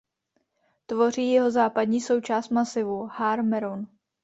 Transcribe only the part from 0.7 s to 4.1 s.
Tvoří jihozápadní součást masivu Har Meron.